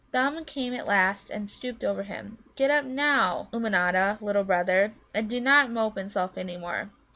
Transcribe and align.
Thumb 0.11 0.45
came 0.45 0.73
at 0.73 0.87
last 0.87 1.29
and 1.29 1.47
stooped 1.47 1.83
over 1.83 2.01
him. 2.01 2.39
"Get 2.55 2.71
up 2.71 2.85
now, 2.85 3.49
Ummanodda, 3.53 4.17
little 4.19 4.43
brother, 4.43 4.93
and 5.13 5.29
do 5.29 5.39
not 5.39 5.69
mope 5.69 5.95
and 5.95 6.11
sulk 6.11 6.39
any 6.39 6.57
more. 6.57 6.89